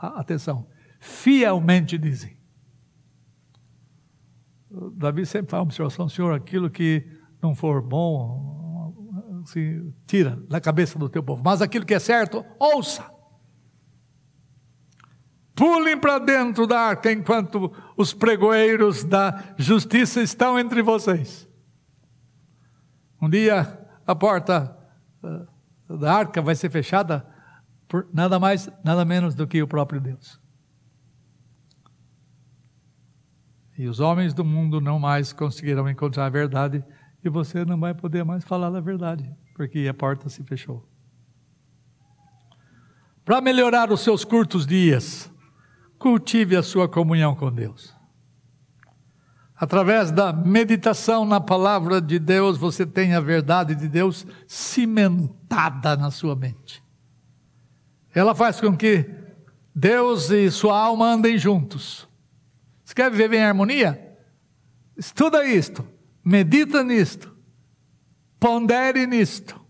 [0.00, 0.66] atenção,
[1.00, 2.36] fielmente dizem.
[4.92, 7.04] Davi sempre faz uma observação, Senhor, aquilo que
[7.42, 11.42] não for bom, se tira da cabeça do teu povo.
[11.44, 13.12] Mas aquilo que é certo, ouça.
[15.54, 21.43] Pulem para dentro da arca enquanto os pregoeiros da justiça estão entre vocês.
[23.24, 24.76] Um dia a porta
[25.24, 27.26] eh, da arca vai ser fechada
[27.88, 30.38] por nada mais, nada menos do que o próprio Deus.
[33.78, 36.84] E os homens do mundo não mais conseguirão encontrar a verdade
[37.24, 40.86] e você não vai poder mais falar a verdade, porque a porta se fechou.
[43.24, 45.32] Para melhorar os seus curtos dias,
[45.98, 47.96] cultive a sua comunhão com Deus.
[49.56, 56.10] Através da meditação na palavra de Deus, você tem a verdade de Deus cimentada na
[56.10, 56.82] sua mente.
[58.12, 59.08] Ela faz com que
[59.74, 62.08] Deus e sua alma andem juntos.
[62.84, 64.16] Você quer viver em harmonia?
[64.96, 65.86] Estuda isto,
[66.24, 67.34] medita nisto,
[68.38, 69.60] pondere nisto.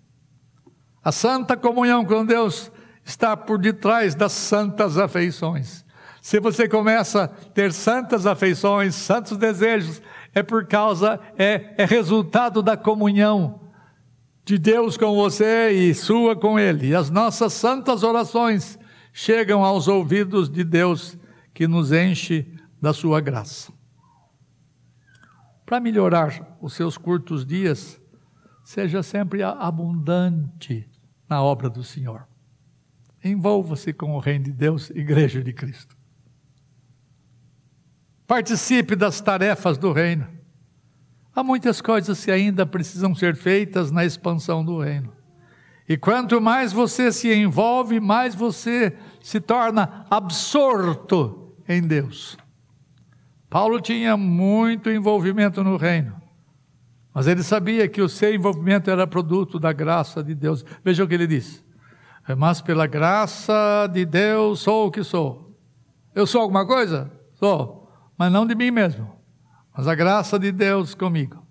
[1.02, 2.72] A santa comunhão com Deus
[3.04, 5.83] está por detrás das santas afeições.
[6.24, 10.00] Se você começa a ter santas afeições, santos desejos,
[10.34, 13.60] é por causa, é, é resultado da comunhão
[14.42, 16.88] de Deus com você e sua com Ele.
[16.88, 18.78] E as nossas santas orações
[19.12, 21.14] chegam aos ouvidos de Deus
[21.52, 22.50] que nos enche
[22.80, 23.70] da sua graça.
[25.66, 28.00] Para melhorar os seus curtos dias,
[28.64, 30.88] seja sempre abundante
[31.28, 32.26] na obra do Senhor.
[33.22, 36.02] Envolva-se com o Reino de Deus, Igreja de Cristo.
[38.26, 40.26] Participe das tarefas do reino.
[41.34, 45.12] Há muitas coisas que ainda precisam ser feitas na expansão do reino.
[45.88, 52.38] E quanto mais você se envolve, mais você se torna absorto em Deus.
[53.50, 56.20] Paulo tinha muito envolvimento no reino,
[57.12, 60.64] mas ele sabia que o seu envolvimento era produto da graça de Deus.
[60.82, 61.62] Veja o que ele diz:
[62.36, 65.54] Mas pela graça de Deus sou o que sou.
[66.14, 67.12] Eu sou alguma coisa?
[67.34, 67.83] Sou,
[68.18, 69.10] mas não de mim mesmo,
[69.76, 71.44] mas a graça de Deus comigo.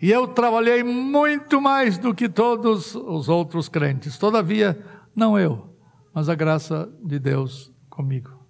[0.00, 4.18] E eu trabalhei muito mais do que todos os outros crentes.
[4.18, 4.84] Todavia,
[5.14, 5.76] não eu,
[6.12, 8.42] mas a graça de Deus comigo.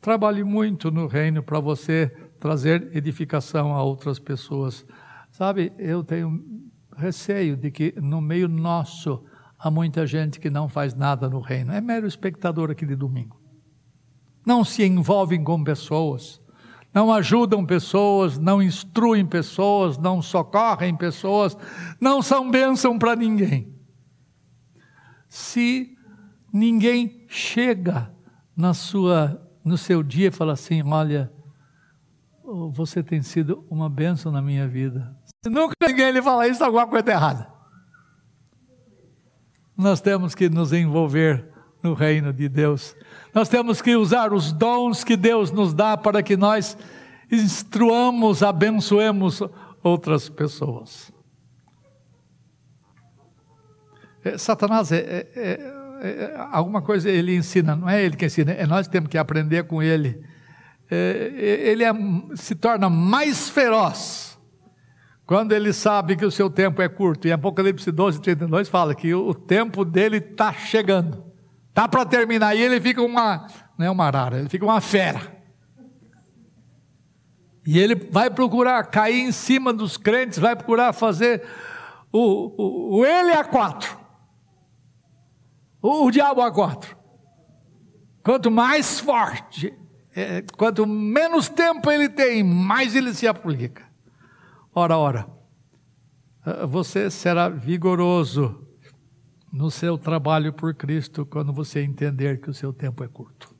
[0.00, 2.06] Trabalhe muito no reino para você
[2.38, 4.86] trazer edificação a outras pessoas.
[5.32, 6.40] Sabe, eu tenho
[6.96, 9.24] receio de que no meio nosso
[9.58, 11.72] há muita gente que não faz nada no reino.
[11.72, 13.39] É mero espectador aqui de domingo.
[14.44, 16.40] Não se envolvem com pessoas,
[16.92, 21.56] não ajudam pessoas, não instruem pessoas, não socorrem pessoas,
[22.00, 23.72] não são bênção para ninguém.
[25.28, 25.96] Se
[26.52, 28.12] ninguém chega
[28.56, 31.32] na sua no seu dia e fala assim: Olha,
[32.72, 35.16] você tem sido uma bênção na minha vida.
[35.44, 37.50] Se nunca ninguém lhe fala isso, alguma coisa errada.
[39.76, 41.49] Nós temos que nos envolver
[41.82, 42.96] no reino de Deus.
[43.34, 46.76] Nós temos que usar os dons que Deus nos dá para que nós
[47.30, 49.42] instruamos, abençoemos
[49.82, 51.12] outras pessoas.
[54.22, 58.52] É, Satanás é, é, é é, alguma coisa ele ensina, não é ele que ensina,
[58.52, 60.24] é nós que temos que aprender com ele.
[60.90, 61.84] É, ele
[62.34, 64.38] se torna mais feroz
[65.26, 67.28] quando ele sabe que o seu tempo é curto.
[67.28, 71.22] Em Apocalipse 12, 32 fala que o tempo dele está chegando,
[71.80, 73.46] está para terminar, e ele fica uma,
[73.78, 75.40] não é uma arara, ele fica uma fera.
[77.66, 81.42] E ele vai procurar cair em cima dos crentes, vai procurar fazer
[82.12, 83.98] o, o, o ele a quatro.
[85.80, 86.96] O, o diabo a quatro.
[88.22, 89.72] Quanto mais forte,
[90.14, 93.88] é, quanto menos tempo ele tem, mais ele se aplica.
[94.74, 95.26] Ora, ora,
[96.68, 98.69] você será vigoroso
[99.52, 103.54] no seu trabalho por Cristo quando você entender que o seu tempo é curto.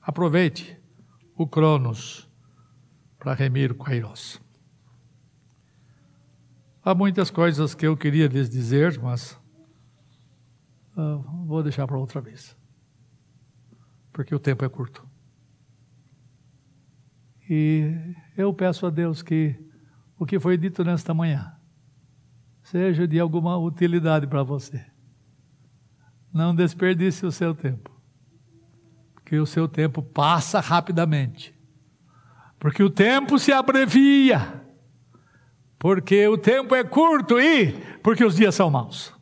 [0.00, 0.78] Aproveite
[1.36, 2.28] o Cronos
[3.18, 4.40] para remir o Kairos.
[6.84, 9.40] Há muitas coisas que eu queria lhes dizer, mas
[10.96, 12.56] Uh, vou deixar para outra vez.
[14.12, 15.06] Porque o tempo é curto.
[17.48, 19.58] E eu peço a Deus que
[20.18, 21.56] o que foi dito nesta manhã
[22.62, 24.84] seja de alguma utilidade para você.
[26.32, 27.90] Não desperdice o seu tempo.
[29.14, 31.54] Porque o seu tempo passa rapidamente.
[32.58, 34.62] Porque o tempo se abrevia.
[35.78, 39.12] Porque o tempo é curto e porque os dias são maus.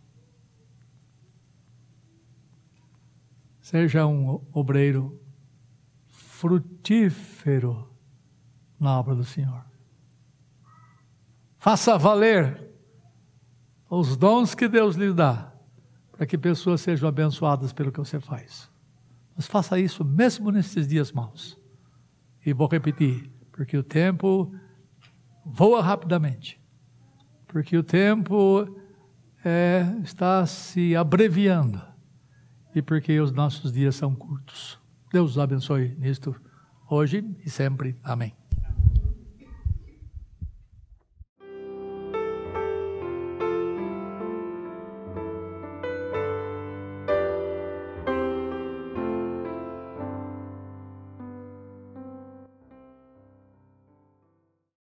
[3.60, 5.20] Seja um obreiro
[6.06, 7.88] frutífero
[8.78, 9.64] na obra do Senhor.
[11.58, 12.69] Faça valer
[13.90, 15.52] os dons que Deus lhe dá,
[16.12, 18.70] para que pessoas sejam abençoadas pelo que você faz.
[19.36, 21.58] Mas faça isso mesmo nesses dias maus.
[22.46, 24.54] E vou repetir, porque o tempo
[25.44, 26.60] voa rapidamente.
[27.48, 28.76] Porque o tempo
[29.44, 31.82] é, está se abreviando
[32.74, 34.78] e porque os nossos dias são curtos.
[35.12, 36.34] Deus os abençoe nisto
[36.88, 37.98] hoje e sempre.
[38.04, 38.39] Amém.